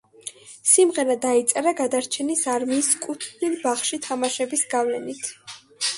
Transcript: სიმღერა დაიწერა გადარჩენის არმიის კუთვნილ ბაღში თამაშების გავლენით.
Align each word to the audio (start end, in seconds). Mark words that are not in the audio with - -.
სიმღერა 0.69 1.15
დაიწერა 1.25 1.73
გადარჩენის 1.83 2.41
არმიის 2.55 2.91
კუთვნილ 3.07 3.55
ბაღში 3.67 4.01
თამაშების 4.07 4.65
გავლენით. 4.73 5.35